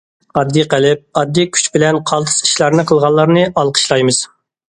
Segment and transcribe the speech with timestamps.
[0.39, 4.23] ئاددىي قەلب، ئاددىي كۈچ بىلەن قالتىس ئىشلارنى قىلغانلارنى ئالقىشلايمىز!